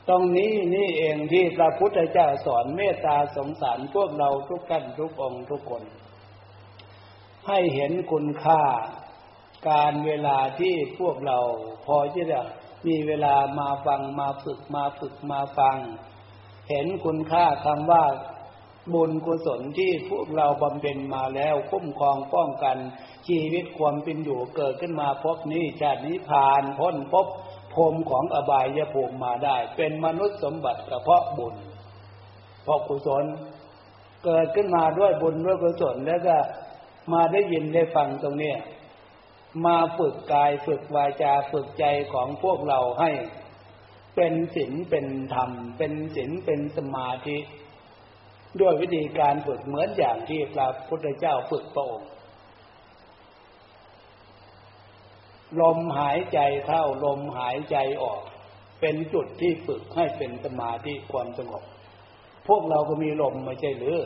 [0.09, 5.83] ตรงนี้นี่เองที่พระพุทธเจ้าสอนเมตตาสงสารพวกเราทุกท่านทุกองทุกคน
[7.47, 8.63] ให้เห็นคุณค่า
[9.69, 11.39] การเวลาที่พวกเรา
[11.87, 12.41] พอที่จะ
[12.87, 15.77] มีเวลามาฟังมาฝึกมาฝึกมาฟัง
[16.71, 18.05] เห็นคุณค่าคำว่า
[18.95, 22.77] บุญกุศลที่พวกเราบำเพ็ญมาแล้วคุ้มครองป้องกัน
[23.29, 27.27] ชีวิตความเป็นอยู่เกิดขึ้นมาพบนี้ชาตินี้ผ่านพ้นพบ
[27.75, 31.55] พรมของอบายยภูมิมาได้ เป็นมนุษย์สมบัติกระเพาะบุญ
[32.65, 33.25] เพราะกุศล
[34.25, 36.37] เกิดขึ้นมาด้วยบุญด้วยกุศลแล้วก็
[37.13, 38.55] มาได้ยินได้ฟังตรงนี้
[39.67, 43.11] มาฝึกกายฝึกวาจาฝึกใจของพวกเราให้
[44.17, 47.37] เป็นศีลเป็นธรรม เป็นศีลเป็นสมาธิ
[48.61, 52.11] ด้วยวิธีการฝึกเหมือนอย่างที่พระพุทธเจ้าฝึกพระองค์
[55.61, 58.21] ลมหายใจเข้าลมหายใจออก
[58.81, 61.63] เป็นจุดที่ฝึกให้เป็นสมาธิความสงบ
[62.49, 63.99] พวกเราก็มีลมไม่ใช่หรือ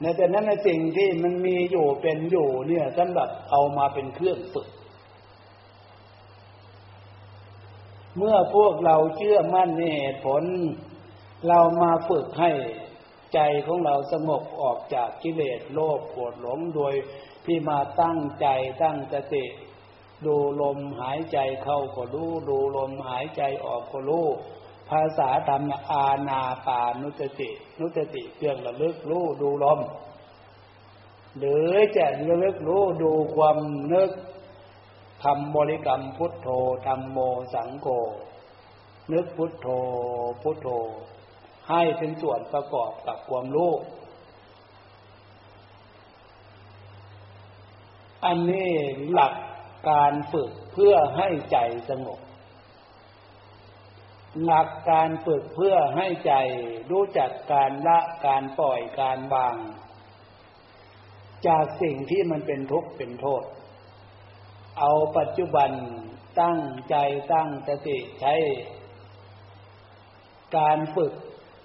[0.00, 4.68] ในแต่นั้นในสิ่งที่มันมีอยู่เป็นอยู่เนี่ยสำหรับเอามาเป็นเครื่องฝึก
[8.16, 10.42] เมื่อพวกเราเชื่อมั่นในเหตุผล
[11.46, 12.50] เรามาฝึกให้
[13.34, 16.94] ใจของเราสงบออกจากกิเลสโลภโกรธหลงโดย
[17.44, 18.46] ที่มาตั้งใจ
[18.82, 19.44] ตั้งสติ
[20.26, 24.26] ดูลมหายใจเข้าก็รู้ดูลมหายใจออกก็รู้
[24.90, 29.80] ภาษาธรรมอาณาปานุสติ นุสติเครื่องระลึกรู้ดูลม
[31.38, 33.58] หรือจะระลึกรู้ดูความ
[33.92, 34.10] นึก
[35.24, 36.48] ทำบริกรรมพุทโธ
[36.86, 37.18] ธรรมโม
[37.54, 37.86] สังโฆ
[39.12, 39.68] นึกพุทโธ
[40.42, 40.68] พุทโธ
[41.70, 43.72] ให้เป็นส่วนประกอบกับความรู้
[48.24, 48.72] อันนี้
[49.12, 49.34] หลัก
[49.90, 51.58] การฝึกเพื่อให้ใจ
[51.90, 52.20] สงบ
[54.44, 56.34] หลักการฝึกเพื่อให้ใจ
[56.90, 59.56] รู้จักการละการปล่อยการวาง
[61.46, 63.44] จากสิ่งที่มันเป็นทุกข์เป็นโทษ
[64.78, 65.70] เอาปัจจุบัน
[66.40, 66.96] ตั้งใจ
[67.32, 68.34] ตั้งสติใช้
[70.56, 71.12] การฝึก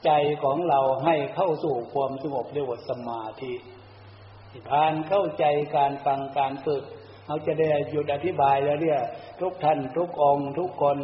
[0.06, 0.12] ใจ
[0.44, 3.54] ของเราให้เข้าสู่ความสงบเรียกว่าสมาธิ
[4.70, 5.46] ทานเข้าใจ
[5.78, 6.84] การฟังการฝึก
[7.26, 9.02] เขาจะได้หยุดอธิบายแล้วเนี่ย
[9.42, 10.98] ทุกท่านทุกองทุกคน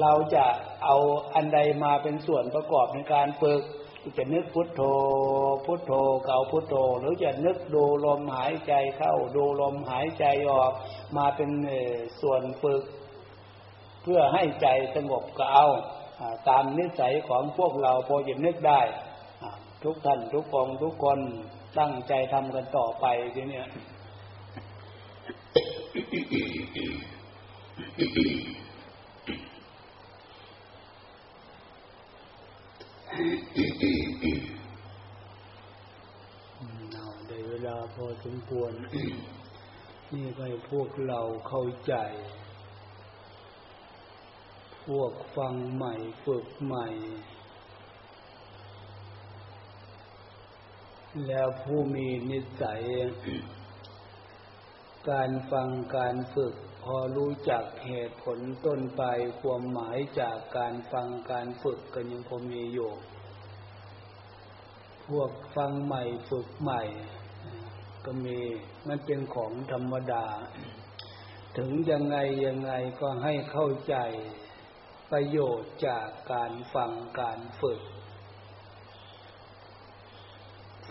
[0.00, 0.44] เราจะ
[0.84, 0.96] เอา
[1.34, 3.62] อันใดมาเป็นส่วนประกอบในการฝึก
[4.18, 4.82] จะนึกพุทโธ
[5.66, 5.92] พุทโธ
[6.24, 10.72] เก่าพุทโธ หรือจะนึกดูลมหายใจเข้าดูลมหายใจออก
[11.16, 11.50] มาเป็น
[12.20, 12.82] ส่วนฝึก
[14.02, 15.66] เพื่อให้ใจสงบก็เอา
[16.48, 18.80] ตามนิสัยของพวกเราพอจะนึกได้
[19.84, 21.18] ทุกท่านทุกองทุกคน
[21.78, 23.66] ตั้งใจทำกันต่อไปทีเนี้ย
[36.92, 38.72] เอาได้เวลาพอสมควร
[40.12, 41.94] นี่ให้พวกเราเข้าใจ
[44.86, 46.88] พวกฟังใหม่ฝึกใหม่
[51.26, 52.82] แล้วผู้มีนิสัย
[55.10, 59.02] การฟังการฝึก พอรู้จักเหตุผลต้นไป
[59.40, 62.90] ความหมายจากการฟังการฝึกกันยังคงมีอยู่
[65.08, 66.82] พวกฟังใหม่ฝึกใหม่
[68.04, 68.38] ก็มี
[68.88, 70.26] มันเป็นของธรรมดา
[71.56, 72.16] ถึงยังไง
[72.46, 73.96] ยังไงก็ให้เข้าใจ
[75.10, 77.80] ประโยชน์จากการฟังการฝึก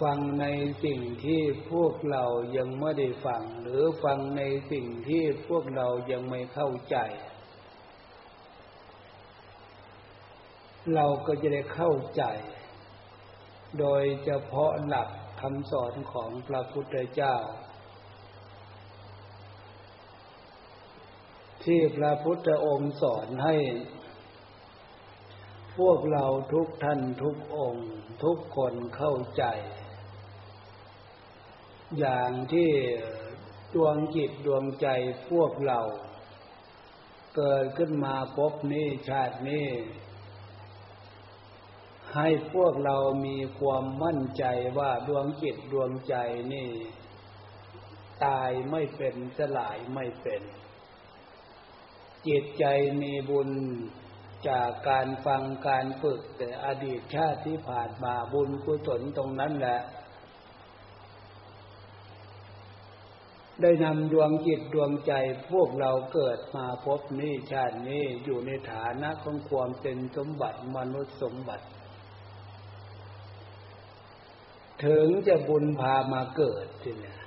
[0.01, 0.45] ฟังใน
[0.85, 2.25] สิ่งที่พวกเรา
[2.57, 6.97] ยังไม่ได้ฟัง หรือฟังในสิ่งที่พวกเรายังไม่เข้าใจ
[10.95, 12.23] เราก็จะได้เข้าใจ
[13.79, 15.09] โดยเฉพาะหลัก
[15.41, 17.35] คำสอนของพระพุทธเจ้า
[21.63, 23.55] ที่พระพุทธองค์สอนให้
[25.79, 27.89] พวกเราทุกท่านทุกองค์
[28.23, 29.43] ทุกคนเข้าใจ
[31.99, 32.71] อย่างที่
[33.75, 34.87] ดวงจิตดวงใจ
[35.29, 35.79] พวกเรา
[37.35, 39.67] เกิดขึ้นมาพบนี้ชาตินี้
[42.15, 44.45] ให้พวกเรามีความมั่นใจ
[44.77, 46.15] ว่าดวงจิตดวงใจ
[46.53, 46.69] นี่
[48.25, 50.41] ตายไม่เป็นสลายไม่เป็น
[52.27, 52.65] จิตใจ
[53.01, 53.49] มีบุญ
[54.47, 59.79] จากการฟังการฝึกแต่อดีตชาติที่ผ่านมาบุญกุศลตรงนั้นแหละ
[63.61, 65.13] ได้นำดวงจิตดวงใจ
[65.51, 71.65] พวกเราเกิดมาพบนี้ชาตินี้อยู่ในฐานะของความเป็นสมบัติมนุษย์สมบัติ
[74.85, 77.19] ถึงจะบุญพามาเกิดทีเนี่ย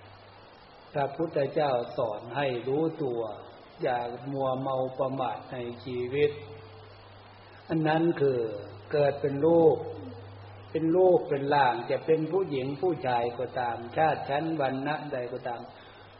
[0.93, 3.21] พระพุทธเจ้าสอนให้รู้ตัว
[3.83, 3.99] อย่า
[4.33, 6.31] มัวเมาประมาทในชีวิต
[7.69, 8.39] อันนั้นคือ
[8.93, 9.77] เกิดเป็นลูก
[10.71, 15.61] เป็นลูกเป็นล่างจะเป็นผู้หญิงผู้ชายก็ตาม ชาติชั้นวันณะใดก็ตาม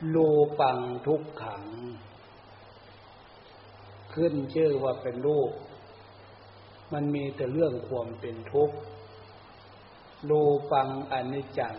[0.09, 0.17] โล
[0.61, 1.65] ปังทุกขัง
[4.15, 5.51] ขึ้นชื่อว่าเป็นลูก
[6.93, 8.77] มันมีแต่เรื่องความเป็นทุกข์
[10.25, 10.33] โล
[10.73, 11.77] ปังอนิจจัง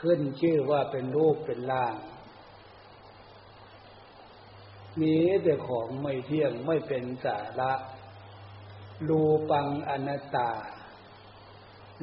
[0.00, 1.94] ขึ้นชื่อว่าเป็นรูปเป็นล่าง
[5.00, 7.72] มีแต่ของไม่เที่ยงไม่เป็นสาระ
[9.08, 10.50] รูปังอนัตตา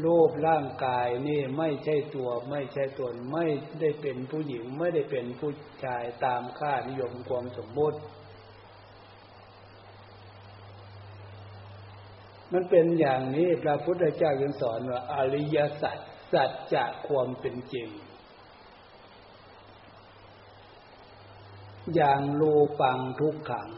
[0.04, 3.46] รูปร่างกายนี่ไม่ใช่ตัวไม่ใช่ตนไม่
[3.80, 5.52] ได้เป็นผู้หญิงไม่ได้เป็นผู้
[5.84, 8.00] ชายตามค่านิยมความสมมติ
[12.54, 15.98] มันเป็นอย่างนี้พระพุทธเจ้ายังสอนว่าอริยสัจ
[16.34, 17.90] สัจจะความเป็นจริง
[21.96, 23.70] อย่างรูปังทุกขัง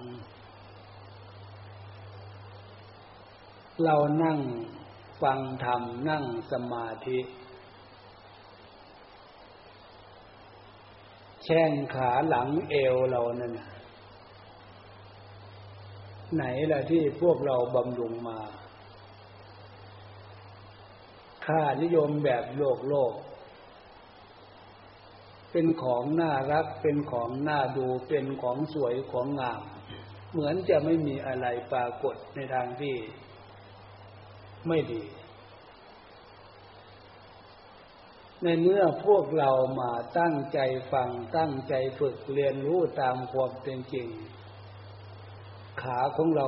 [3.84, 4.40] เรานั่ง
[5.22, 7.20] ฟังธรรมนั่งสมาธิ
[11.44, 13.54] แช่งขาหลังเอวเรานั่น
[16.36, 18.40] ไหนล่ะที่พวกเราบำรุงมา
[21.46, 23.14] ค่านิยมแบบโลกโลก
[25.52, 29.62] เป็นของน่ารัก เป็นของน่าดู เป็นของสวยของงาม
[30.32, 32.96] เหมือนจะไม่มีอะไรปรากฏในทางที่
[34.68, 35.04] ไม่ดี
[38.44, 40.60] ในเมื่อพวกเรามาตั้งใจ
[40.94, 44.08] ฟังตั้งใจฝึกเรียนรู้ตามความเป็นจริง
[45.82, 46.48] ขาของเรา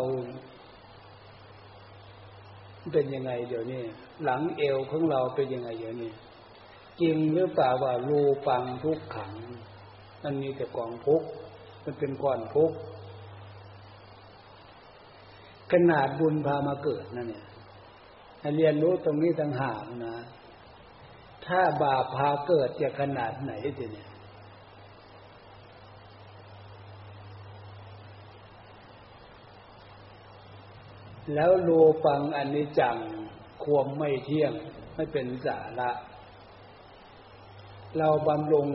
[2.93, 3.82] เป็นยังไงเดี๋ยวนี้
[4.24, 6.12] หลังเอวของเราเป็นยังไงเดี๋ยวนี้
[7.02, 9.34] จริงหรือเปล่าว่ารูปังทุกขัง
[10.24, 11.24] มันมีแต่กองพุก
[11.84, 12.72] มันเป็นก้อนพุก
[15.72, 17.45] ขนาดบุญพามาเกิดนั่นเนี่ย
[18.39, 20.16] ให้เรียนรู้ตรงนี้ต่างหากนะ
[21.45, 24.10] ถ้าบาปพาเกิดจะขนาดไหนทีเนี่ย
[31.34, 31.70] แล้วโล
[32.06, 32.97] ปังอันนี้จัง
[33.64, 34.54] ควมไม่เที่ยง
[34.95, 35.89] ไม่เป็นสาระ
[37.97, 38.69] เราบำรุง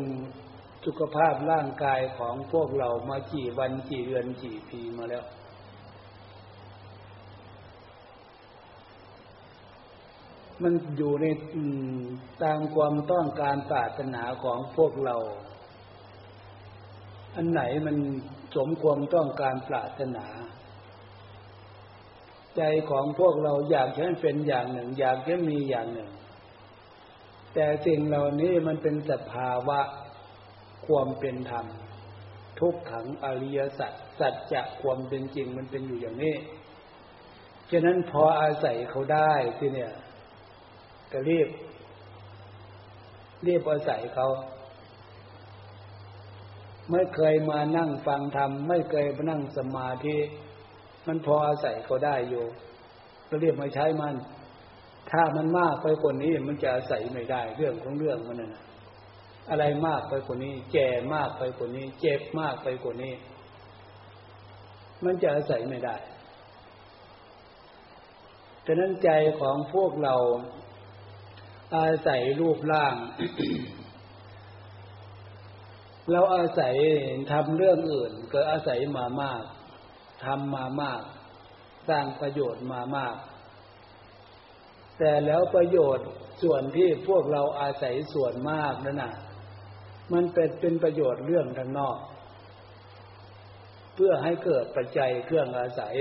[0.84, 5.24] สุขภาพร่างกายของพวกเรามากี่วันกี่เดือนกี่ปีมาแล้ว
[10.62, 11.26] มันอยู่ใน
[12.42, 15.16] ตามความต้องการปรารถนาของพวกเรา
[17.34, 17.96] อันไหนมัน
[18.54, 20.26] สมความต้องการปรารถนา
[22.56, 26.10] ใจของพวกเราอยากให้เป็นอย่างหนึ่ง อยากให้มีอย่างหนึ่ง
[27.58, 29.80] แต่สิ่งเหล่านี้มันเป็นสภาวะ
[30.86, 31.66] ความเป็นธรรม
[32.60, 36.34] ทุกขังอริยสัจสัจจะความเป็นจริงมันเป็นอยู่อย่างนี้
[37.70, 39.92] ฉะนั้นพออาศัยเขาได้ที่เนี่ย
[41.12, 41.48] ก็รีบ
[43.46, 44.28] รีบอาศัยเขา
[46.90, 50.16] ไม่เคยมานั่งฟังธรรม ไม่เคยมานั่งสมาธิ
[51.06, 52.44] มันพออาศัยเขาได้อยู่
[53.28, 54.14] ก็เรียบมาใช้มัน
[55.10, 58.64] ถ้ามันมากไปกว่านี้มันจะอาศัยไม่ได้เรื่องของเรื่องมันน่ะ
[59.50, 63.14] อะไรมากไปกว่านี้ แก่มากไปกว่านี้ เจ็บมากไปกว่านี้
[65.04, 65.96] มันจะอาศัยไม่ได้
[68.66, 70.16] ฉะนั้นใจของพวกเรา
[71.76, 72.94] อาศัยรูปร่าง
[76.12, 76.74] เราอาศัย
[77.32, 79.42] ทำเรื่องอื่น ก็อาศัยมามาก
[80.24, 81.02] ทำมามาก
[81.88, 83.14] สร้างประโยชน์มามาก
[84.98, 86.06] แต่แล้วประโยชน์
[86.42, 89.14] ส่วนที่พวกเราอาศัยส่วนมากนั่นน่ะ
[90.12, 91.98] มันเป็นเป็นประโยชน์เรื่องทางนอก
[93.94, 95.96] เพื่อให้เกิดปัจจัยเครื่องอาศัย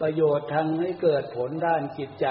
[0.00, 2.28] ประโยชน์ทางให้เกิดผลด้านจิตใจ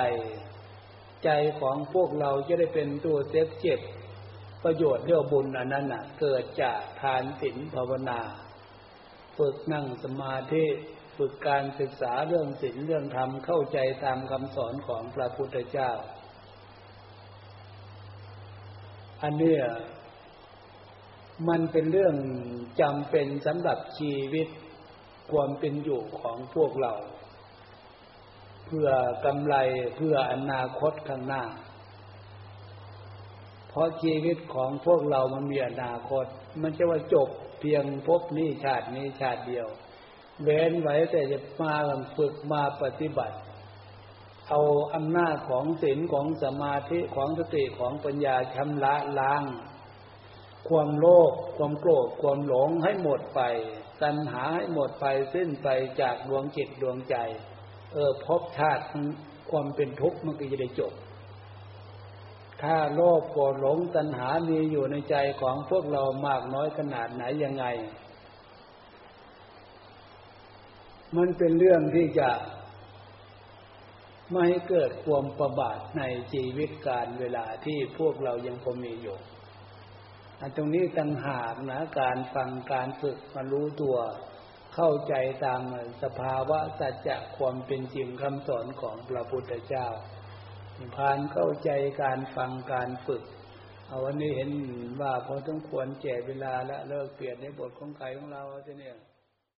[1.24, 3.80] ใจของพวกเราจะได้เป็นตัวเซฟเจ็บ
[4.64, 8.20] ประโยชน์เรื่องบุญอันนั้นน่ะ เกิดจากทานศีลภาวนา
[9.38, 10.66] ฝึกนั่งสมาธิ
[11.18, 15.92] ฝึกการศึกษาเรื่องศีลเรื่องธรรมเข้าใจตามคำสอนของพระพุทธเจ้า
[19.24, 19.64] อันเนี้ย
[21.50, 22.16] มันเป็นเรื่อง
[22.82, 24.48] จำเป็นสำหรับชีวิต
[25.32, 26.94] ความเป็นอยู่ของพวกเรา
[28.66, 28.88] เพื่อ
[29.26, 29.56] กำไร
[29.96, 31.44] เพื่ออนาคตข้างหน้า
[33.70, 36.26] เพราะชีวิตของพวกเรามันมีอนาคต
[36.62, 39.68] มันจะว่าจบเพียงพบนี้ชาตินี้ชาติเดียว
[40.44, 41.74] เว้นไว้แต่จะมา
[42.18, 43.38] ฝึกมาปฏิบัติ
[44.50, 44.62] เอา
[44.96, 49.44] อำนาจของศีลของสมาธิของสติของปัญญาชำระล้าง
[50.70, 53.42] ความโลภความโกรธความหลงให้หมดไป
[54.02, 55.68] ตัณหาให้หมดไปสิ้นไป
[56.02, 57.16] จากดวงจิตดวงใจ
[57.94, 58.84] เออพบชาติ
[59.50, 60.94] ความเป็นทุกข์มันก็จะได้จบ
[62.62, 67.66] ถ้าโลภโกรธหลงตัณหามีอยู่ในใจของพวกเรามากน้อยขนาดไหนยังไง
[71.16, 72.30] มันเป็นเรื่องที่จะ
[74.32, 76.04] ไม่ให้เกิดความประบาทใน
[76.34, 79.18] ชีวิตการเวลาที่พวกเรายังคงมีอยู่
[80.40, 83.98] อันตรงนี้ต่างหากนะการฟังการฝึกมารู้ตัว
[84.76, 85.14] เข้าใจ
[85.46, 85.62] ตาม
[86.04, 89.88] สภาวะสัจจะความเป็นจริงคำสอนของพระพุทธเจ้า
[90.96, 91.70] ผ่านเข้าใจ
[92.02, 93.24] การฟังการฝึก
[93.88, 94.52] เอาวันนี้เห็น
[95.02, 98.44] ว่าพอต้องควรแก่เวลาและเลิกเปลี่ยนในบทของใครของเรา
[98.80, 98.98] เนี่ย